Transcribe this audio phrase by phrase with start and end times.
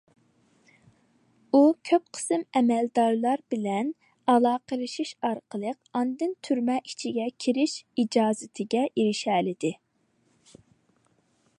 [1.51, 3.91] ئۇ كۆپ قىسىم ئەمەلدارلار بىلەن
[4.35, 9.75] ئالاقىلىشىش ئارقىلىق ئاندىن تۈرمە ئىچىگە كىرىش ئىجازىتىگە ئېرىشەلىدى.